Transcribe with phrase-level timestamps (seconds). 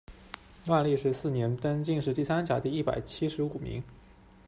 [0.65, 3.83] 万历十四年，登进士第三甲第一百七十五名。